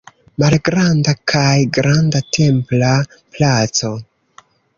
Malgranda 0.43 1.13
kaj 1.31 1.51
Granda 1.77 2.23
templa 2.39 2.95
placo. 3.37 3.93